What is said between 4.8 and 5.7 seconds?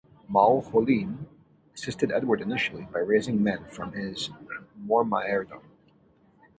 Mormaerdom.